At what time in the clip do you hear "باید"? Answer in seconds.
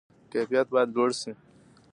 0.71-0.89